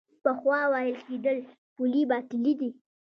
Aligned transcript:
پخوا 0.23 0.59
ویل 0.71 0.95
کېدل 1.07 1.37
پولې 1.75 2.03
باطلې 2.11 2.53
دي. 2.59 2.69